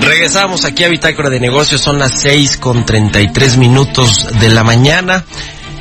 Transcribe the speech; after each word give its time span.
Regresamos 0.00 0.64
aquí 0.64 0.84
a 0.84 0.88
Bitácora 0.88 1.30
de 1.30 1.40
Negocios, 1.40 1.80
son 1.80 1.98
las 1.98 2.20
6 2.20 2.58
con 2.58 2.84
33 2.84 3.56
minutos 3.56 4.26
de 4.40 4.48
la 4.48 4.64
mañana. 4.64 5.24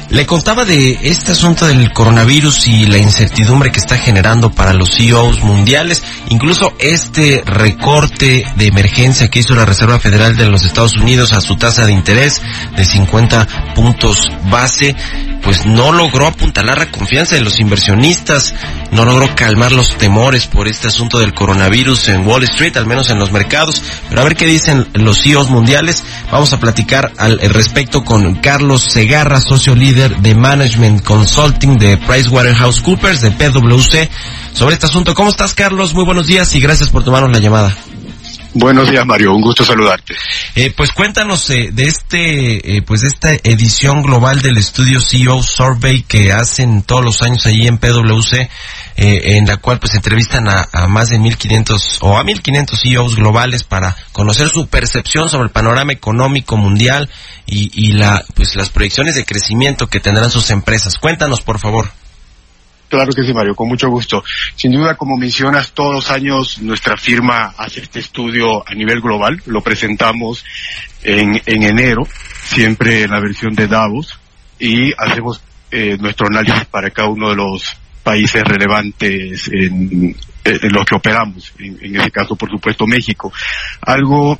Le 0.09 0.25
contaba 0.25 0.63
de 0.63 0.99
este 1.03 1.33
asunto 1.33 1.67
del 1.67 1.91
coronavirus 1.91 2.67
y 2.69 2.85
la 2.85 2.97
incertidumbre 2.97 3.71
que 3.71 3.79
está 3.79 3.97
generando 3.97 4.51
para 4.51 4.73
los 4.73 4.95
CEOs 4.95 5.43
mundiales, 5.43 6.01
incluso 6.29 6.73
este 6.79 7.43
recorte 7.45 8.45
de 8.55 8.67
emergencia 8.67 9.29
que 9.29 9.39
hizo 9.39 9.53
la 9.53 9.65
Reserva 9.65 9.99
Federal 9.99 10.37
de 10.37 10.47
los 10.47 10.63
Estados 10.63 10.95
Unidos 10.95 11.33
a 11.33 11.41
su 11.41 11.57
tasa 11.57 11.85
de 11.85 11.91
interés 11.91 12.41
de 12.77 12.85
50 12.85 13.73
puntos 13.75 14.31
base, 14.49 14.95
pues 15.41 15.65
no 15.65 15.91
logró 15.91 16.27
apuntalar 16.27 16.77
la 16.77 16.91
confianza 16.91 17.35
de 17.35 17.41
los 17.41 17.59
inversionistas, 17.59 18.55
no 18.91 19.03
logró 19.03 19.35
calmar 19.35 19.71
los 19.71 19.97
temores 19.97 20.47
por 20.47 20.67
este 20.67 20.87
asunto 20.87 21.19
del 21.19 21.33
coronavirus 21.33 22.09
en 22.09 22.25
Wall 22.25 22.43
Street, 22.43 22.77
al 22.77 22.85
menos 22.85 23.09
en 23.09 23.19
los 23.19 23.31
mercados. 23.31 23.81
Pero 24.09 24.21
a 24.21 24.23
ver 24.23 24.35
qué 24.35 24.45
dicen 24.45 24.87
los 24.93 25.21
CEOs 25.21 25.49
mundiales. 25.49 26.03
Vamos 26.31 26.51
a 26.51 26.59
platicar 26.59 27.13
al 27.17 27.39
respecto 27.39 28.03
con 28.03 28.35
Carlos 28.35 28.83
Segarra, 28.83 29.39
socio 29.39 29.75
líder 29.75 30.17
de 30.17 30.35
Management 30.35 31.01
Consulting 31.03 31.77
de 31.77 31.97
PricewaterhouseCoopers, 31.97 33.21
de 33.21 33.31
PwC, 33.31 34.09
sobre 34.51 34.73
este 34.73 34.87
asunto. 34.87 35.13
¿Cómo 35.13 35.29
estás, 35.29 35.53
Carlos? 35.53 35.93
Muy 35.93 36.03
buenos 36.03 36.27
días 36.27 36.53
y 36.53 36.59
gracias 36.59 36.89
por 36.89 37.05
tomarnos 37.05 37.31
la 37.31 37.39
llamada. 37.39 37.75
Buenos 38.53 38.89
días, 38.89 39.05
Mario. 39.05 39.35
Un 39.35 39.41
gusto 39.41 39.63
saludarte. 39.63 40.15
Eh, 40.55 40.73
pues 40.75 40.91
cuéntanos 40.91 41.49
eh, 41.51 41.69
de 41.71 41.83
este, 41.83 42.77
eh, 42.77 42.81
pues 42.81 43.01
de 43.01 43.07
esta 43.07 43.33
edición 43.33 44.01
global 44.01 44.41
del 44.41 44.57
estudio 44.57 44.99
CEO 44.99 45.43
Survey 45.43 46.01
que 46.01 46.31
hacen 46.31 46.81
todos 46.81 47.05
los 47.05 47.21
años 47.21 47.45
allí 47.45 47.67
en 47.67 47.77
PwC, 47.77 48.49
en 48.97 49.45
la 49.45 49.57
cual 49.57 49.79
pues 49.79 49.93
entrevistan 49.93 50.47
a, 50.47 50.67
a, 50.71 50.87
más 50.87 51.09
de 51.09 51.19
1500 51.19 51.99
o 52.01 52.17
a 52.17 52.23
1500 52.23 52.79
CEOs 52.79 53.15
globales 53.15 53.63
para 53.63 53.95
conocer 54.11 54.49
su 54.49 54.67
percepción 54.67 55.29
sobre 55.29 55.45
el 55.45 55.51
panorama 55.51 55.93
económico 55.93 56.57
mundial 56.57 57.09
y, 57.45 57.69
y 57.73 57.93
la, 57.93 58.25
pues 58.33 58.55
las 58.55 58.69
proyecciones 58.69 59.15
de 59.15 59.25
crecimiento 59.25 59.87
que 59.87 59.99
tendrán 59.99 60.31
sus 60.31 60.49
empresas. 60.49 60.97
Cuéntanos, 60.97 61.41
por 61.41 61.59
favor. 61.59 61.89
Claro 62.89 63.11
que 63.11 63.23
sí, 63.23 63.33
Mario, 63.33 63.53
con 63.53 63.67
mucho 63.67 63.89
gusto. 63.89 64.23
Sin 64.55 64.71
duda, 64.71 64.95
como 64.95 65.17
mencionas, 65.17 65.73
todos 65.73 65.93
los 65.93 66.09
años 66.09 66.59
nuestra 66.61 66.95
firma 66.95 67.53
hace 67.57 67.81
este 67.81 67.99
estudio 67.99 68.67
a 68.67 68.73
nivel 68.73 69.01
global. 69.01 69.41
Lo 69.45 69.61
presentamos 69.61 70.45
en, 71.03 71.41
en 71.45 71.63
enero, 71.63 72.07
siempre 72.43 73.03
en 73.03 73.11
la 73.11 73.19
versión 73.19 73.53
de 73.55 73.67
Davos, 73.67 74.17
y 74.57 74.93
hacemos 74.97 75.41
eh, 75.69 75.97
nuestro 75.99 76.27
análisis 76.27 76.65
para 76.65 76.89
cada 76.89 77.09
uno 77.09 77.29
de 77.29 77.35
los 77.35 77.75
países 78.07 78.41
relevantes 78.41 79.49
en, 79.51 80.15
en 80.45 80.71
los 80.71 80.85
que 80.85 80.95
operamos. 80.95 81.51
En, 81.59 81.77
en 81.81 81.99
ese 81.99 82.09
caso, 82.09 82.37
por 82.37 82.49
supuesto, 82.49 82.87
México. 82.87 83.33
Algo 83.81 84.39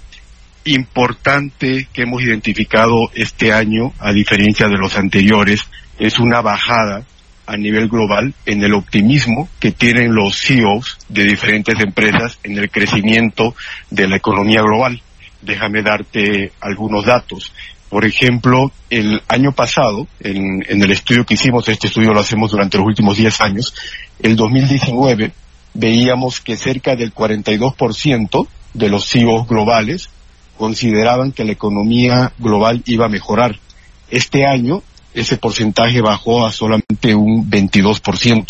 importante 0.63 1.89
que 1.91 2.03
hemos 2.03 2.23
identificado 2.23 2.95
este 3.13 3.51
año, 3.51 3.91
a 3.99 4.13
diferencia 4.13 4.69
de 4.69 4.77
los 4.77 4.95
anteriores, 4.95 5.67
es 5.99 6.17
una 6.17 6.39
bajada 6.39 7.03
a 7.45 7.57
nivel 7.57 7.89
global 7.89 8.33
en 8.45 8.63
el 8.63 8.73
optimismo 8.73 9.49
que 9.59 9.73
tienen 9.73 10.15
los 10.15 10.39
CEOs 10.39 10.99
de 11.09 11.25
diferentes 11.25 11.75
empresas 11.81 12.39
en 12.43 12.57
el 12.57 12.69
crecimiento 12.69 13.53
de 13.89 14.07
la 14.07 14.15
economía 14.15 14.61
global. 14.61 15.01
Déjame 15.41 15.81
darte 15.81 16.53
algunos 16.61 17.03
datos. 17.05 17.51
Por 17.89 18.05
ejemplo, 18.05 18.71
el 18.89 19.21
año 19.29 19.53
pasado, 19.53 20.07
en, 20.19 20.63
el 20.67 20.91
estudio 20.91 21.25
que 21.25 21.35
hicimos, 21.35 21.69
este 21.69 21.87
estudio 21.87 22.13
lo 22.13 22.19
hacemos 22.19 22.51
durante 22.51 22.77
los 22.77 22.85
últimos 22.85 23.17
10 23.17 23.41
años, 23.41 23.73
el 24.19 24.35
2019 24.35 25.31
veíamos 25.73 26.41
que 26.41 26.57
cerca 26.57 26.95
del 26.95 27.13
42% 27.13 28.47
de 28.73 28.89
los 28.89 29.07
CEOs 29.07 29.47
globales 29.47 30.09
consideraban 30.57 31.31
que 31.31 31.45
la 31.45 31.53
economía 31.53 32.33
global 32.39 32.81
iba 32.85 33.05
a 33.05 33.09
mejorar. 33.09 33.57
Este 34.09 34.45
año 34.45 34.81
ese 35.13 35.37
porcentaje 35.37 36.01
bajó 36.01 36.45
a 36.45 36.51
solamente 36.51 37.15
un 37.15 37.49
22%. 37.49 38.45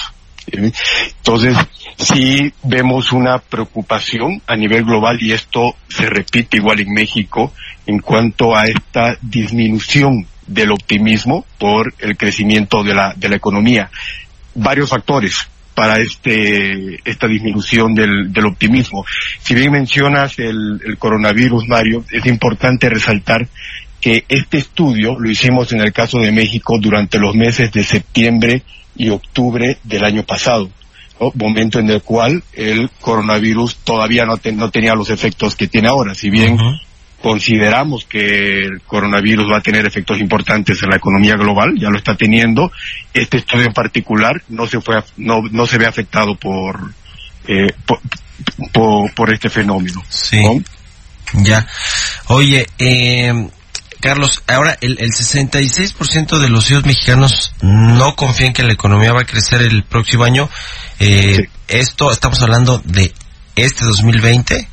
Entonces, 0.47 1.57
sí 1.97 2.51
vemos 2.63 3.11
una 3.11 3.39
preocupación 3.39 4.41
a 4.47 4.55
nivel 4.55 4.83
global 4.83 5.17
y 5.21 5.33
esto 5.33 5.75
se 5.89 6.09
repite 6.09 6.57
igual 6.57 6.79
en 6.79 6.93
México 6.93 7.53
en 7.85 7.99
cuanto 7.99 8.55
a 8.55 8.65
esta 8.65 9.17
disminución 9.21 10.25
del 10.45 10.71
optimismo 10.71 11.45
por 11.57 11.93
el 11.99 12.15
crecimiento 12.17 12.83
de 12.83 12.93
la, 12.93 13.13
de 13.15 13.29
la 13.29 13.35
economía. 13.35 13.89
Varios 14.55 14.89
factores 14.89 15.47
para 15.75 15.97
este, 15.97 16.99
esta 17.07 17.27
disminución 17.27 17.93
del, 17.93 18.31
del 18.33 18.45
optimismo. 18.45 19.05
Si 19.39 19.53
bien 19.53 19.71
mencionas 19.71 20.39
el, 20.39 20.81
el 20.83 20.97
coronavirus, 20.97 21.67
Mario, 21.67 22.03
es 22.11 22.25
importante 22.25 22.89
resaltar 22.89 23.47
que 24.01 24.23
este 24.29 24.57
estudio 24.57 25.19
lo 25.19 25.29
hicimos 25.29 25.71
en 25.73 25.81
el 25.81 25.91
caso 25.91 26.19
de 26.19 26.31
México 26.31 26.77
durante 26.79 27.19
los 27.19 27.35
meses 27.35 27.71
de 27.71 27.83
septiembre 27.83 28.63
y 28.97 29.09
octubre 29.09 29.77
del 29.83 30.03
año 30.03 30.23
pasado, 30.23 30.69
¿no? 31.19 31.31
momento 31.35 31.79
en 31.79 31.89
el 31.89 32.01
cual 32.01 32.43
el 32.53 32.89
coronavirus 32.99 33.77
todavía 33.77 34.25
no, 34.25 34.37
te, 34.37 34.51
no 34.51 34.69
tenía 34.69 34.93
los 34.93 35.09
efectos 35.09 35.55
que 35.55 35.67
tiene 35.67 35.87
ahora. 35.87 36.15
Si 36.15 36.29
bien 36.29 36.53
uh 36.53 36.57
-huh. 36.57 36.81
consideramos 37.21 38.05
que 38.05 38.63
el 38.63 38.81
coronavirus 38.81 39.47
va 39.51 39.57
a 39.57 39.61
tener 39.61 39.85
efectos 39.85 40.19
importantes 40.19 40.81
en 40.83 40.89
la 40.89 40.97
economía 40.97 41.35
global, 41.35 41.75
ya 41.77 41.89
lo 41.89 41.97
está 41.97 42.15
teniendo, 42.15 42.71
este 43.13 43.37
estudio 43.37 43.65
en 43.65 43.73
particular 43.73 44.41
no 44.49 44.67
se 44.67 44.81
fue, 44.81 45.03
no, 45.17 45.41
no 45.51 45.67
se 45.67 45.77
ve 45.77 45.85
afectado 45.85 46.35
por, 46.35 46.93
eh, 47.47 47.71
por, 47.85 47.99
por, 48.71 49.13
por, 49.13 49.33
este 49.33 49.49
fenómeno. 49.49 50.03
Sí. 50.09 50.41
¿no? 50.43 51.43
Ya. 51.43 51.67
Oye, 52.27 52.65
eh, 52.79 53.49
Carlos, 53.99 54.43
ahora 54.47 54.77
el, 54.81 54.97
el 54.99 55.09
66% 55.11 56.39
de 56.39 56.49
los 56.49 56.67
CEOs 56.67 56.85
mexicanos 56.85 57.53
no 57.61 58.15
confían 58.15 58.53
que 58.53 58.63
la 58.63 58.73
economía 58.73 59.13
va 59.13 59.21
a 59.21 59.25
crecer 59.25 59.61
el 59.61 59.83
próximo 59.83 60.23
año. 60.23 60.49
Eh, 60.99 61.35
sí. 61.35 61.43
Esto, 61.67 62.11
estamos 62.11 62.41
hablando 62.41 62.81
de 62.85 63.13
este 63.55 63.85
2020. 63.85 64.67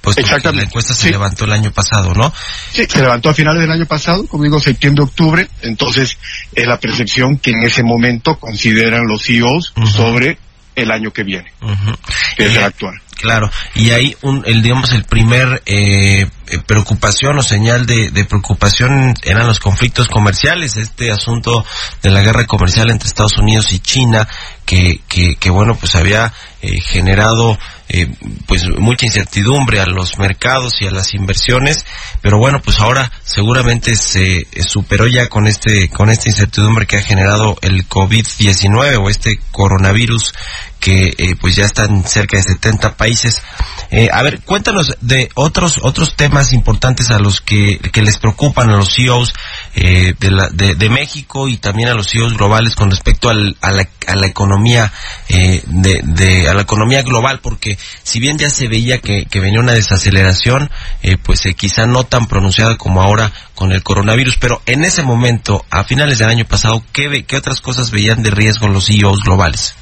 Pues 0.00 0.18
Exactamente. 0.18 0.62
la 0.62 0.68
encuesta 0.68 0.94
se 0.94 1.02
sí. 1.02 1.10
levantó 1.10 1.46
el 1.46 1.52
año 1.52 1.72
pasado, 1.72 2.14
¿no? 2.14 2.32
Sí, 2.72 2.86
se 2.88 3.00
levantó 3.00 3.30
a 3.30 3.34
finales 3.34 3.62
del 3.62 3.72
año 3.72 3.86
pasado, 3.86 4.24
como 4.28 4.44
digo, 4.44 4.60
septiembre, 4.60 5.02
octubre. 5.02 5.48
Entonces, 5.62 6.16
es 6.54 6.66
la 6.66 6.78
percepción 6.78 7.38
que 7.38 7.50
en 7.50 7.64
ese 7.64 7.82
momento 7.82 8.38
consideran 8.38 9.08
los 9.08 9.24
CEOs 9.24 9.72
uh 9.74 9.80
-huh. 9.80 9.92
sobre 9.92 10.38
el 10.76 10.92
año 10.92 11.10
que 11.10 11.24
viene, 11.24 11.52
uh 11.60 11.70
-huh. 11.70 11.98
que 12.36 12.46
es 12.46 12.56
el 12.56 12.62
actual. 12.62 12.94
Claro, 13.16 13.50
y 13.74 13.92
hay 13.92 14.14
un, 14.20 14.44
el, 14.46 14.60
digamos, 14.60 14.92
el 14.92 15.04
primer 15.04 15.62
eh, 15.64 16.28
preocupación 16.66 17.38
o 17.38 17.42
señal 17.42 17.86
de, 17.86 18.10
de, 18.10 18.24
preocupación 18.26 19.14
eran 19.22 19.46
los 19.46 19.58
conflictos 19.58 20.08
comerciales, 20.08 20.76
este 20.76 21.10
asunto 21.10 21.64
de 22.02 22.10
la 22.10 22.20
guerra 22.20 22.44
comercial 22.44 22.90
entre 22.90 23.08
Estados 23.08 23.38
Unidos 23.38 23.72
y 23.72 23.78
China, 23.78 24.28
que, 24.66 25.00
que, 25.08 25.36
que 25.36 25.48
bueno, 25.48 25.76
pues 25.76 25.94
había 25.96 26.30
eh, 26.60 26.78
generado 26.80 27.58
eh, 27.88 28.08
pues 28.46 28.64
mucha 28.78 29.06
incertidumbre 29.06 29.80
a 29.80 29.86
los 29.86 30.18
mercados 30.18 30.82
y 30.82 30.86
a 30.86 30.90
las 30.90 31.14
inversiones, 31.14 31.84
pero 32.20 32.38
bueno, 32.38 32.60
pues 32.62 32.80
ahora 32.80 33.10
seguramente 33.24 33.94
se 33.96 34.46
superó 34.66 35.06
ya 35.06 35.28
con 35.28 35.46
este, 35.46 35.88
con 35.88 36.10
esta 36.10 36.28
incertidumbre 36.28 36.86
que 36.86 36.96
ha 36.96 37.02
generado 37.02 37.56
el 37.62 37.88
COVID-19 37.88 38.98
o 38.98 39.08
este 39.08 39.38
coronavirus 39.52 40.32
que 40.80 41.14
eh, 41.18 41.34
pues 41.40 41.56
ya 41.56 41.64
están 41.64 42.04
cerca 42.04 42.36
de 42.36 42.44
70 42.44 42.96
países. 42.96 43.42
Eh, 43.90 44.08
a 44.12 44.22
ver, 44.22 44.40
cuéntanos 44.42 44.96
de 45.00 45.30
otros 45.34 45.78
otros 45.82 46.14
temas 46.14 46.52
importantes 46.52 47.10
a 47.10 47.18
los 47.18 47.40
que, 47.40 47.78
que 47.78 48.02
les 48.02 48.18
preocupan 48.18 48.70
a 48.70 48.76
los 48.76 48.94
CEOs 48.94 49.32
eh, 49.76 50.14
de, 50.18 50.30
la, 50.30 50.48
de, 50.48 50.88
México 50.88 51.48
y 51.48 51.58
también 51.58 51.90
a 51.90 51.94
los 51.94 52.08
CEOs 52.08 52.34
globales 52.34 52.74
con 52.74 52.90
respecto 52.90 53.28
al, 53.28 53.56
a, 53.60 53.70
la, 53.70 53.86
a 54.06 54.16
la 54.16 54.26
economía 54.26 54.90
eh, 55.28 55.62
de, 55.66 56.00
de, 56.02 56.48
a 56.48 56.54
la 56.54 56.62
economía 56.62 57.02
global 57.02 57.40
porque 57.42 57.76
si 58.02 58.18
bien 58.18 58.38
ya 58.38 58.48
se 58.48 58.68
veía 58.68 58.98
que, 58.98 59.26
que 59.26 59.40
venía 59.40 59.60
una 59.60 59.74
desaceleración 59.74 60.70
eh, 61.02 61.18
pues 61.22 61.44
eh, 61.44 61.54
quizá 61.54 61.86
no 61.86 62.04
tan 62.04 62.26
pronunciada 62.26 62.78
como 62.78 63.02
ahora 63.02 63.32
con 63.54 63.72
el 63.72 63.82
coronavirus 63.82 64.38
pero 64.40 64.62
en 64.64 64.82
ese 64.82 65.02
momento 65.02 65.62
a 65.70 65.84
finales 65.84 66.18
del 66.18 66.30
año 66.30 66.46
pasado 66.46 66.82
qué, 66.92 67.24
qué 67.26 67.36
otras 67.36 67.60
cosas 67.60 67.90
veían 67.90 68.22
de 68.22 68.30
riesgo 68.30 68.68
los 68.68 68.86
CEOs 68.86 69.20
globales 69.24 69.74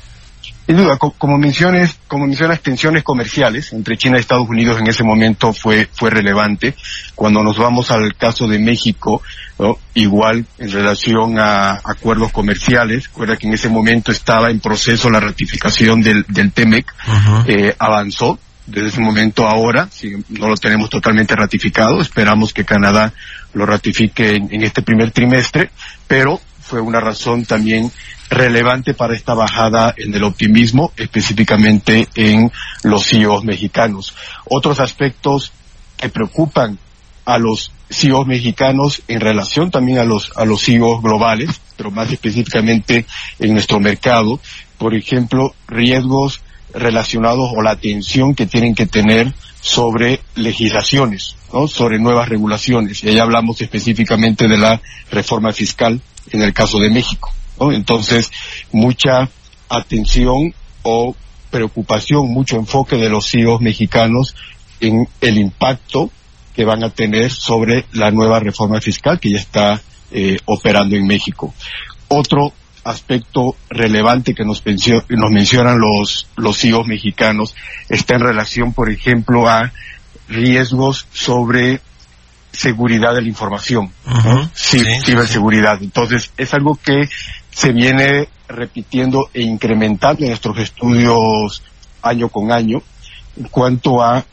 sin 0.67 0.77
duda, 0.77 0.97
como 0.97 1.37
menciones, 1.37 1.99
como 2.09 2.27
mencionas, 2.27 2.61
tensiones 2.61 3.03
comerciales 3.03 3.73
entre 3.75 3.99
China 3.99 4.17
y 4.17 4.21
Estados 4.21 4.49
Unidos 4.49 4.81
en 4.81 4.89
ese 4.89 5.05
momento 5.05 5.53
fue, 5.53 5.89
fue 5.93 6.09
relevante. 6.11 6.75
Cuando 7.15 7.43
nos 7.43 7.59
vamos 7.59 7.91
al 7.91 8.15
caso 8.15 8.49
de 8.49 8.59
México, 8.59 9.23
igual 9.93 10.47
en 10.59 10.73
relación 10.73 11.39
a 11.39 11.73
acuerdos 11.85 12.33
comerciales, 12.33 13.09
recuerda 13.09 13.37
que 13.37 13.47
en 13.47 13.55
ese 13.55 13.69
momento 13.69 14.11
estaba 14.11 14.51
en 14.51 14.61
proceso 14.61 15.11
la 15.11 15.21
ratificación 15.21 16.01
del, 16.01 16.25
del 16.29 16.53
TEMEC, 16.53 16.95
eh, 17.47 17.75
avanzó. 17.79 18.39
Desde 18.67 18.89
ese 18.89 19.01
momento 19.03 19.47
ahora, 19.47 19.89
si 19.93 20.13
no 20.31 20.49
lo 20.49 20.57
tenemos 20.57 20.89
totalmente 20.89 21.37
ratificado, 21.37 22.01
esperamos 22.01 22.55
que 22.55 22.65
Canadá 22.65 23.13
lo 23.53 23.67
ratifique 23.67 24.37
en 24.37 24.63
este 24.63 24.81
primer 24.81 25.11
trimestre, 25.11 25.71
pero 26.07 26.41
fue 26.65 26.81
una 26.81 27.01
razón 27.01 27.45
también 27.45 27.91
relevante 28.31 28.95
para 28.95 29.15
esta 29.15 29.35
bajada 29.35 29.95
en 29.97 30.15
el 30.15 30.25
optimismo, 30.25 30.93
específicamente 30.97 32.09
en 32.15 32.51
los 32.83 33.07
CEOs 33.07 33.45
mexicanos. 33.45 34.15
Otros 34.47 34.81
aspectos 34.81 35.53
que 35.97 36.09
preocupan 36.09 36.79
a 37.27 37.39
los 37.39 37.71
CEOs 37.91 38.27
mexicanos 38.27 39.03
en 39.09 39.21
relación 39.21 39.71
también 39.71 39.99
a 39.99 40.05
los, 40.05 40.33
a 40.37 40.45
los 40.45 40.65
CEOs 40.65 41.03
globales, 41.03 41.61
pero 41.77 41.91
más 41.91 42.11
específicamente 42.11 43.07
en 43.39 43.53
nuestro 43.53 43.79
mercado, 43.79 44.41
por 44.79 44.95
ejemplo, 44.95 45.55
riesgos 45.69 46.41
relacionados 46.73 47.51
o 47.55 47.63
la 47.63 47.71
atención 47.71 48.35
que 48.35 48.47
tienen 48.47 48.75
que 48.75 48.87
tener 48.87 49.33
sobre 49.61 50.21
legislaciones, 50.35 51.37
¿no? 51.53 51.69
sobre 51.69 51.99
nuevas 51.99 52.29
regulaciones. 52.29 53.03
Y 53.05 53.11
ahí 53.11 53.19
hablamos 53.19 53.61
específicamente 53.61 54.49
de 54.49 54.59
la 54.59 54.81
reforma 55.11 55.53
fiscal 55.53 56.01
en 56.31 56.43
el 56.43 56.53
caso 56.53 56.79
de 56.79 56.91
México. 56.91 57.31
Entonces, 57.61 58.31
mucha 58.73 59.29
atención 59.69 60.55
o 60.83 61.15
preocupación, 61.51 62.33
mucho 62.33 62.57
enfoque 62.57 62.97
de 62.97 63.09
los 63.09 63.31
CEOs 63.31 63.61
mexicanos 63.61 64.35
en 64.81 65.09
el 65.21 65.39
impacto 65.39 66.11
que 66.55 66.65
van 66.65 66.85
a 66.85 66.91
tener 66.91 67.31
sobre 67.31 67.87
la 67.93 68.11
nueva 68.11 68.41
reforma 68.41 68.81
fiscal 68.81 69.21
que 69.21 69.31
ya 69.31 69.39
está 69.39 69.81
eh, 70.11 70.37
operando 70.47 70.97
en 70.97 71.07
México. 71.07 71.55
Otro 72.09 72.53
aspecto 72.85 73.57
relevante 73.71 74.35
que 74.35 74.45
nos, 74.45 74.63
nos 75.09 75.31
mencionan 75.31 75.79
los, 75.79 76.29
los 76.37 76.59
CEOs 76.59 76.87
mexicanos 76.87 77.55
está 77.89 78.17
en 78.17 78.21
relación, 78.21 78.73
por 78.73 78.91
ejemplo, 78.91 79.49
a 79.49 79.73
riesgos 80.29 81.07
sobre 81.13 81.81
seguridad 82.55 83.15
de 83.15 83.23
la 83.23 83.29
información, 83.29 83.93
ciberseguridad. 84.55 85.83
Entonces, 85.83 86.31
es 86.37 86.55
algo 86.55 86.79
que 86.83 87.09
se 87.51 87.73
viene 87.73 88.29
repitiendo 88.49 89.31
e 89.33 89.43
incrementando 89.43 90.23
en 90.23 90.29
nuestros 90.29 90.59
estudios 90.59 91.63
año 92.03 92.29
con 92.29 92.53
año 92.53 92.83
en 93.37 93.49
cuanto 93.49 94.03
a 94.03 94.25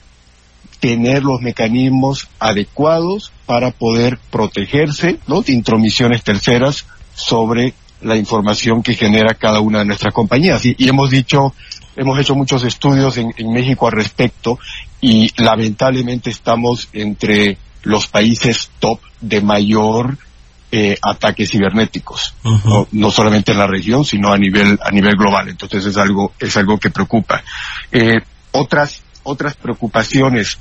tener 0.80 1.24
los 1.24 1.42
mecanismos 1.42 2.28
adecuados 2.40 3.32
para 3.46 3.72
poder 3.72 4.18
protegerse 4.32 5.20
de 5.28 5.54
intromisiones 5.54 6.24
terceras 6.24 6.86
sobre 7.14 7.74
la 8.02 8.18
información 8.18 8.82
que 8.82 8.96
genera 8.96 9.36
cada 9.36 9.60
una 9.60 9.80
de 9.80 9.86
nuestras 9.86 10.14
compañías. 10.14 10.66
Y, 10.66 10.76
hemos 10.80 11.12
dicho, 11.12 11.54
hemos 11.96 12.20
hecho 12.20 12.36
muchos 12.36 12.64
estudios 12.64 13.18
en, 13.18 13.32
México 13.52 13.88
al 13.88 13.94
respecto 13.94 14.58
y 15.00 15.30
lamentablemente 15.42 16.32
estamos 16.32 16.90
entre 16.94 17.58
los 17.84 18.08
países 18.08 18.70
top 18.80 19.00
de 19.20 19.42
mayor 19.42 20.18
eh, 20.74 20.98
ataques 21.02 21.52
cibernéticos, 21.52 22.34
no, 22.92 23.12
solamente 23.12 23.52
en 23.52 23.58
la 23.58 23.68
región, 23.68 24.06
sino 24.06 24.32
a 24.32 24.38
nivel 24.38 24.80
a 24.82 24.90
nivel 24.92 25.18
global. 25.18 25.50
Entonces 25.50 25.86
es 25.86 25.98
algo 25.98 26.34
es 26.40 26.56
algo 26.56 26.78
que 26.78 26.90
preocupa. 26.90 27.44
Eh, 27.92 28.22
otras 28.52 29.02
otras 29.24 29.56
preocupaciones 29.56 30.58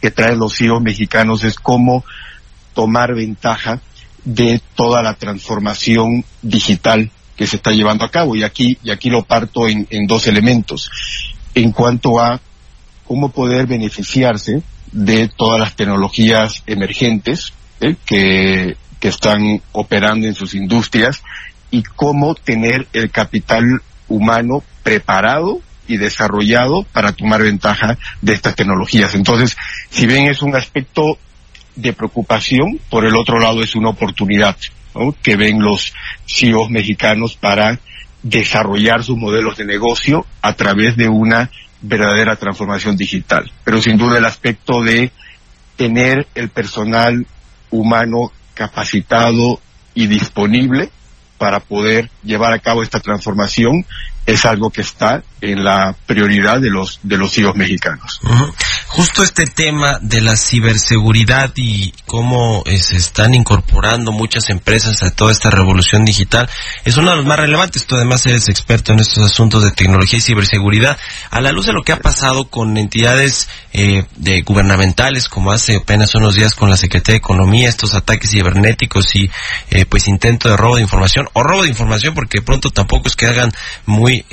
que 0.00 0.10
traen 0.10 0.38
los 0.38 0.56
CEOs 0.56 0.82
mexicanos 0.82 1.44
es 1.44 1.54
cómo 1.54 2.04
tomar 2.74 3.14
ventaja 3.14 3.80
de 4.24 4.60
toda 4.74 5.02
la 5.02 5.14
transformación 5.14 6.24
digital 6.42 7.10
que 7.36 7.46
se 7.46 7.56
está 7.56 7.70
llevando 7.70 8.04
a 8.04 8.10
cabo 8.10 8.34
y 8.34 8.42
aquí 8.42 8.76
y 8.82 8.90
aquí 8.90 9.08
lo 9.08 9.22
parto 9.22 9.68
en, 9.68 9.86
en 9.90 10.06
dos 10.06 10.26
elementos 10.26 10.90
en 11.54 11.70
cuanto 11.72 12.18
a 12.18 12.40
cómo 13.06 13.30
poder 13.30 13.66
beneficiarse 13.66 14.62
de 14.94 15.28
todas 15.28 15.60
las 15.60 15.76
tecnologías 15.76 16.62
emergentes 16.66 17.52
¿eh? 17.80 17.96
que 18.06 18.76
que 19.04 19.08
están 19.08 19.60
operando 19.72 20.26
en 20.26 20.34
sus 20.34 20.54
industrias 20.54 21.22
y 21.70 21.82
cómo 21.82 22.34
tener 22.34 22.88
el 22.94 23.10
capital 23.10 23.82
humano 24.08 24.64
preparado 24.82 25.60
y 25.86 25.98
desarrollado 25.98 26.84
para 26.90 27.12
tomar 27.12 27.42
ventaja 27.42 27.98
de 28.22 28.32
estas 28.32 28.56
tecnologías. 28.56 29.14
Entonces, 29.14 29.58
si 29.90 30.06
bien 30.06 30.28
es 30.28 30.40
un 30.40 30.56
aspecto 30.56 31.18
de 31.76 31.92
preocupación, 31.92 32.80
por 32.88 33.04
el 33.04 33.14
otro 33.14 33.38
lado 33.38 33.62
es 33.62 33.76
una 33.76 33.90
oportunidad 33.90 34.56
que 35.22 35.36
ven 35.36 35.60
los 35.60 35.92
CEOs 36.26 36.70
mexicanos 36.70 37.36
para 37.36 37.78
desarrollar 38.22 39.04
sus 39.04 39.18
modelos 39.18 39.58
de 39.58 39.66
negocio 39.66 40.24
a 40.40 40.54
través 40.54 40.96
de 40.96 41.10
una 41.10 41.50
verdadera 41.86 42.36
transformación 42.36 42.96
digital. 42.96 43.50
Pero 43.64 43.80
sin 43.80 43.98
duda 43.98 44.18
el 44.18 44.24
aspecto 44.24 44.82
de 44.82 45.12
tener 45.76 46.26
el 46.34 46.48
personal 46.48 47.26
humano 47.70 48.32
capacitado 48.54 49.60
y 49.94 50.06
disponible 50.06 50.90
para 51.38 51.60
poder 51.60 52.10
llevar 52.22 52.52
a 52.52 52.58
cabo 52.58 52.82
esta 52.82 53.00
transformación 53.00 53.84
es 54.24 54.44
algo 54.46 54.70
que 54.70 54.80
está 54.80 55.22
en 55.40 55.64
la 55.64 55.94
prioridad 56.06 56.60
de 56.60 56.70
los 56.70 57.00
de 57.02 57.18
los 57.18 57.36
hijos 57.36 57.54
mexicanos. 57.56 58.20
Justo 58.94 59.24
este 59.24 59.46
tema 59.46 59.98
de 60.00 60.20
la 60.20 60.36
ciberseguridad 60.36 61.50
y 61.56 61.92
cómo 62.06 62.62
eh, 62.64 62.78
se 62.78 62.94
están 62.94 63.34
incorporando 63.34 64.12
muchas 64.12 64.50
empresas 64.50 65.02
a 65.02 65.10
toda 65.10 65.32
esta 65.32 65.50
revolución 65.50 66.04
digital 66.04 66.48
es 66.84 66.96
uno 66.96 67.10
de 67.10 67.16
los 67.16 67.26
más 67.26 67.40
relevantes. 67.40 67.86
Tú 67.86 67.96
además 67.96 68.24
eres 68.26 68.48
experto 68.48 68.92
en 68.92 69.00
estos 69.00 69.24
asuntos 69.24 69.64
de 69.64 69.72
tecnología 69.72 70.18
y 70.18 70.22
ciberseguridad. 70.22 70.96
A 71.32 71.40
la 71.40 71.50
luz 71.50 71.66
de 71.66 71.72
lo 71.72 71.82
que 71.82 71.90
ha 71.90 71.98
pasado 71.98 72.44
con 72.44 72.76
entidades 72.76 73.48
eh, 73.72 74.04
gubernamentales, 74.46 75.28
como 75.28 75.50
hace 75.50 75.74
apenas 75.74 76.14
unos 76.14 76.36
días 76.36 76.54
con 76.54 76.70
la 76.70 76.76
Secretaría 76.76 77.14
de 77.14 77.18
Economía, 77.18 77.68
estos 77.68 77.96
ataques 77.96 78.30
cibernéticos 78.30 79.16
y 79.16 79.28
eh, 79.70 79.86
pues 79.86 80.06
intento 80.06 80.48
de 80.48 80.56
robo 80.56 80.76
de 80.76 80.82
información 80.82 81.28
o 81.32 81.42
robo 81.42 81.64
de 81.64 81.68
información 81.68 82.14
porque 82.14 82.42
pronto 82.42 82.70
tampoco 82.70 83.08
es 83.08 83.16
que 83.16 83.26
hagan 83.26 83.50
muy 83.86 84.24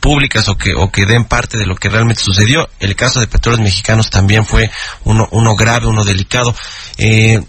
públicas 0.00 0.46
o 0.50 0.58
que, 0.58 0.74
o 0.74 0.92
que 0.92 1.06
den 1.06 1.24
parte 1.24 1.56
de 1.56 1.64
lo 1.64 1.74
que 1.74 1.88
realmente 1.88 2.20
sucedió. 2.22 2.68
El 2.80 2.94
caso 2.94 3.20
de 3.20 3.26
Mexicanos 3.58 4.10
también 4.10 4.44
fue 4.44 4.70
uno, 5.04 5.28
uno 5.32 5.54
grave, 5.54 5.86
uno 5.86 6.04
delicado. 6.04 6.54
Eh, 6.98 7.40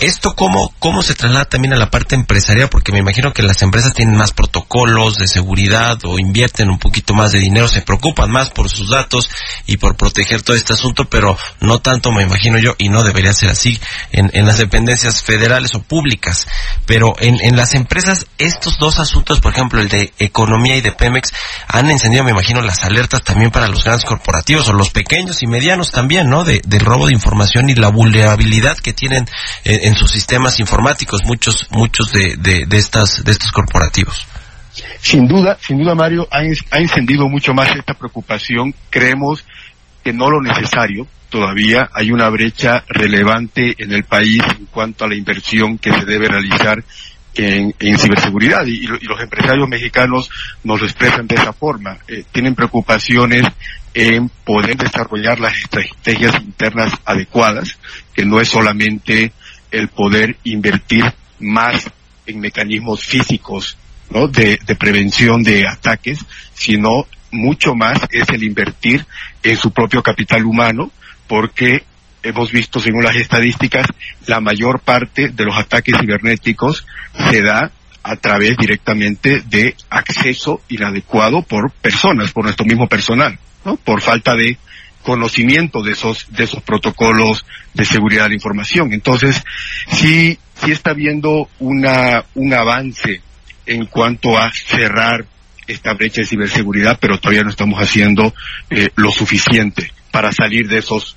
¿Esto 0.00 0.34
cómo, 0.34 0.74
cómo 0.80 1.02
se 1.02 1.14
traslada 1.14 1.44
también 1.44 1.72
a 1.72 1.78
la 1.78 1.88
parte 1.88 2.16
empresarial? 2.16 2.68
Porque 2.68 2.90
me 2.90 2.98
imagino 2.98 3.32
que 3.32 3.44
las 3.44 3.62
empresas 3.62 3.94
tienen 3.94 4.16
más 4.16 4.32
protocolos 4.32 5.18
de 5.18 5.28
seguridad 5.28 5.98
o 6.04 6.18
invierten 6.18 6.68
un 6.68 6.80
poquito 6.80 7.14
más 7.14 7.30
de 7.30 7.38
dinero, 7.38 7.68
se 7.68 7.80
preocupan 7.80 8.30
más 8.30 8.50
por 8.50 8.68
sus 8.68 8.90
datos 8.90 9.30
y 9.66 9.76
por 9.76 9.96
proteger 9.96 10.42
todo 10.42 10.56
este 10.56 10.72
asunto, 10.72 11.04
pero 11.04 11.38
no 11.60 11.78
tanto 11.78 12.10
me 12.10 12.24
imagino 12.24 12.58
yo, 12.58 12.74
y 12.76 12.88
no 12.88 13.04
debería 13.04 13.32
ser 13.32 13.50
así, 13.50 13.80
en, 14.10 14.30
en 14.34 14.46
las 14.46 14.58
dependencias 14.58 15.22
federales 15.22 15.74
o 15.76 15.82
públicas. 15.82 16.48
Pero 16.86 17.14
en, 17.20 17.40
en 17.40 17.56
las 17.56 17.74
empresas, 17.74 18.26
estos 18.38 18.78
dos 18.78 18.98
asuntos, 18.98 19.40
por 19.40 19.52
ejemplo, 19.52 19.80
el 19.80 19.88
de 19.88 20.12
economía 20.18 20.76
y 20.76 20.80
de 20.80 20.90
Pemex, 20.90 21.32
han 21.68 21.88
encendido, 21.88 22.24
me 22.24 22.32
imagino, 22.32 22.62
las 22.62 22.84
alertas 22.84 23.22
también 23.22 23.52
para 23.52 23.68
los 23.68 23.84
grandes 23.84 24.04
corporativos 24.04 24.68
o 24.68 24.72
los 24.72 24.90
pequeños 24.90 25.42
y 25.42 25.46
medianos 25.46 25.92
también, 25.92 26.28
¿no? 26.28 26.42
De, 26.42 26.60
del 26.66 26.80
robo 26.80 27.06
de 27.06 27.14
información 27.14 27.70
y 27.70 27.76
la 27.76 27.88
vulnerabilidad 27.88 28.76
que 28.76 28.92
tienen. 28.92 29.28
Eh, 29.64 29.82
en 29.84 29.94
sus 29.94 30.10
sistemas 30.10 30.58
informáticos 30.60 31.24
muchos 31.24 31.68
muchos 31.70 32.10
de, 32.10 32.36
de, 32.38 32.78
estas 32.78 33.22
de 33.22 33.30
estos 33.30 33.52
corporativos. 33.52 34.26
Sin 34.98 35.28
duda, 35.28 35.58
sin 35.60 35.78
duda 35.78 35.94
Mario, 35.94 36.26
ha, 36.30 36.38
ha 36.38 36.78
encendido 36.78 37.28
mucho 37.28 37.52
más 37.52 37.70
esta 37.76 37.92
preocupación. 37.92 38.74
Creemos 38.88 39.44
que 40.02 40.14
no 40.14 40.30
lo 40.30 40.40
necesario. 40.40 41.06
Todavía 41.28 41.90
hay 41.92 42.10
una 42.10 42.30
brecha 42.30 42.82
relevante 42.88 43.74
en 43.76 43.92
el 43.92 44.04
país 44.04 44.42
en 44.58 44.66
cuanto 44.66 45.04
a 45.04 45.08
la 45.08 45.16
inversión 45.16 45.76
que 45.76 45.92
se 45.92 46.06
debe 46.06 46.28
realizar 46.28 46.82
en, 47.34 47.74
en 47.78 47.98
ciberseguridad 47.98 48.64
y, 48.64 48.86
los 48.86 49.20
empresarios 49.20 49.68
mexicanos 49.68 50.30
nos 50.62 50.80
lo 50.80 50.86
expresan 50.86 51.26
de 51.26 51.34
esa 51.34 51.52
forma. 51.52 51.98
Eh, 52.08 52.24
tienen 52.32 52.54
preocupaciones 52.54 53.44
en 53.92 54.30
poder 54.44 54.78
desarrollar 54.78 55.40
las 55.40 55.58
estrategias 55.58 56.36
internas 56.36 56.92
adecuadas, 57.04 57.76
que 58.14 58.24
no 58.24 58.40
es 58.40 58.48
solamente 58.48 59.32
el 59.74 59.88
poder 59.88 60.36
invertir 60.44 61.04
más 61.40 61.90
en 62.26 62.40
mecanismos 62.40 63.04
físicos 63.04 63.76
¿no? 64.10 64.28
de, 64.28 64.58
prevención 64.78 65.42
de 65.42 65.66
ataques, 65.66 66.20
sino 66.54 67.06
mucho 67.32 67.74
más 67.74 67.98
es 68.10 68.28
el 68.28 68.44
invertir 68.44 69.04
en 69.42 69.56
su 69.56 69.72
propio 69.72 70.02
capital 70.02 70.44
humano, 70.44 70.92
porque 71.26 71.82
hemos 72.22 72.52
visto, 72.52 72.78
según 72.78 73.02
las 73.02 73.16
estadísticas, 73.16 73.86
la 74.26 74.40
mayor 74.40 74.80
parte 74.80 75.30
de 75.30 75.44
los 75.44 75.56
ataques 75.56 75.96
cibernéticos 75.98 76.86
se 77.30 77.42
da 77.42 77.72
a 78.04 78.16
través 78.16 78.56
directamente 78.56 79.40
de 79.40 79.74
acceso 79.90 80.60
inadecuado 80.68 81.42
por 81.42 81.72
personas, 81.72 82.32
por 82.32 82.44
nuestro 82.44 82.64
mismo 82.64 82.86
personal, 82.86 83.38
¿no? 83.64 83.76
Por 83.76 84.00
falta 84.02 84.34
de 84.36 84.56
conocimiento 85.04 85.82
de 85.82 85.92
esos, 85.92 86.26
de 86.30 86.44
esos 86.44 86.62
protocolos 86.62 87.44
de 87.74 87.84
seguridad 87.84 88.28
de 88.28 88.34
información. 88.34 88.92
Entonces, 88.92 89.42
sí, 89.92 90.38
sí 90.64 90.72
está 90.72 90.90
habiendo 90.90 91.48
una, 91.60 92.24
un 92.34 92.52
avance 92.52 93.20
en 93.66 93.86
cuanto 93.86 94.36
a 94.36 94.50
cerrar 94.52 95.26
esta 95.66 95.94
brecha 95.94 96.22
de 96.22 96.26
ciberseguridad, 96.26 96.98
pero 97.00 97.18
todavía 97.18 97.42
no 97.42 97.50
estamos 97.50 97.80
haciendo 97.80 98.34
eh, 98.70 98.90
lo 98.96 99.12
suficiente 99.12 99.92
para 100.10 100.32
salir 100.32 100.68
de 100.68 100.78
esos 100.78 101.16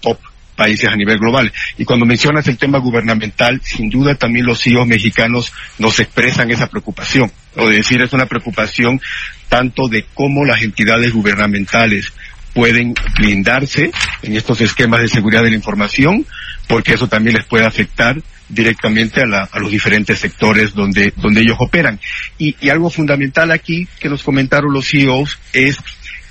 top 0.00 0.18
países 0.56 0.90
a 0.90 0.96
nivel 0.96 1.18
global. 1.18 1.52
Y 1.78 1.84
cuando 1.84 2.04
mencionas 2.04 2.48
el 2.48 2.58
tema 2.58 2.78
gubernamental, 2.78 3.60
sin 3.62 3.88
duda 3.88 4.16
también 4.16 4.44
los 4.44 4.60
CEOs 4.60 4.88
mexicanos 4.88 5.52
nos 5.78 6.00
expresan 6.00 6.50
esa 6.50 6.66
preocupación. 6.66 7.30
O 7.56 7.68
decir, 7.68 8.02
es 8.02 8.12
una 8.12 8.26
preocupación 8.26 9.00
tanto 9.48 9.88
de 9.88 10.04
cómo 10.14 10.44
las 10.44 10.62
entidades 10.62 11.12
gubernamentales 11.12 12.12
pueden 12.58 12.92
blindarse 13.16 13.92
en 14.20 14.34
estos 14.34 14.60
esquemas 14.60 15.00
de 15.00 15.08
seguridad 15.08 15.44
de 15.44 15.50
la 15.50 15.54
información, 15.54 16.26
porque 16.66 16.94
eso 16.94 17.06
también 17.06 17.36
les 17.36 17.46
puede 17.46 17.64
afectar 17.64 18.20
directamente 18.48 19.20
a, 19.20 19.26
la, 19.26 19.44
a 19.44 19.60
los 19.60 19.70
diferentes 19.70 20.18
sectores 20.18 20.74
donde, 20.74 21.12
donde 21.18 21.42
ellos 21.42 21.56
operan. 21.60 22.00
Y, 22.36 22.68
algo 22.68 22.90
fundamental 22.90 23.52
aquí 23.52 23.86
que 24.00 24.08
nos 24.08 24.24
comentaron 24.24 24.72
los 24.72 24.88
CEOs 24.88 25.38
es 25.52 25.76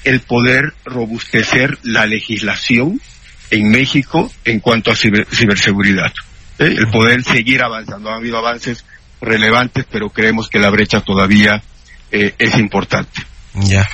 el 0.04 0.20
poder 0.20 0.74
robustecer 0.84 1.78
la 1.84 2.06
legislación 2.06 3.00
en 3.50 3.70
México 3.70 4.30
en 4.44 4.60
cuanto 4.60 4.92
a 4.92 4.98
ciber, 4.98 5.28
ciberseguridad. 5.32 6.12
¿eh? 6.60 6.76
El 6.78 6.90
poder 6.90 7.24
seguir 7.24 7.64
avanzando. 7.64 8.10
Han 8.10 8.18
habido 8.18 8.38
avances 8.38 8.84
relevantes, 9.22 9.86
pero 9.90 10.10
creemos 10.10 10.50
que 10.50 10.60
la 10.60 10.72
brecha 10.72 11.00
todavía 11.00 11.64
eh, 12.12 12.36
es 12.38 12.58
importante. 12.58 13.22
Ya. 13.62 13.88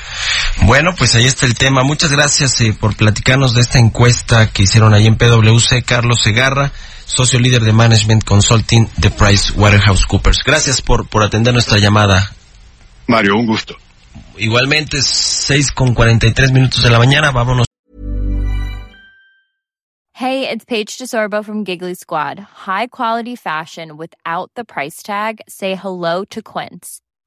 Bueno, 0.63 0.93
pues 0.97 1.15
ahí 1.15 1.25
está 1.25 1.45
el 1.45 1.55
tema. 1.55 1.83
Muchas 1.83 2.11
gracias 2.11 2.59
eh, 2.61 2.75
por 2.79 2.95
platicarnos 2.95 3.53
de 3.53 3.61
esta 3.61 3.79
encuesta 3.79 4.51
que 4.51 4.63
hicieron 4.63 4.93
ahí 4.93 5.07
en 5.07 5.17
PwC. 5.17 5.83
Carlos 5.85 6.21
Segarra, 6.21 6.71
socio 7.05 7.39
líder 7.39 7.63
de 7.63 7.73
Management 7.73 8.23
Consulting 8.23 8.89
de 8.97 9.09
Price 9.09 9.53
Waterhouse 9.53 10.05
Coopers. 10.05 10.39
Gracias 10.45 10.81
por, 10.81 11.07
por 11.07 11.23
atender 11.23 11.53
nuestra 11.53 11.79
llamada. 11.79 12.31
Mario, 13.07 13.35
un 13.35 13.45
gusto. 13.45 13.75
Igualmente, 14.37 15.01
6 15.01 15.71
con 15.71 15.93
43 15.93 16.51
minutos 16.51 16.83
de 16.83 16.89
la 16.89 16.99
mañana. 16.99 17.31
Vámonos. 17.31 17.65
Hey, 20.15 20.47
it's 20.47 20.63
Paige 20.63 20.97
DeSorbo 20.99 21.43
from 21.43 21.65
Giggly 21.65 21.95
Squad. 21.95 22.39
High 22.39 22.87
quality 22.87 23.35
fashion 23.35 23.97
without 23.97 24.51
the 24.55 24.63
price 24.63 25.01
tag. 25.01 25.41
Say 25.49 25.75
hello 25.75 26.23
to 26.25 26.41
Quince. 26.41 27.01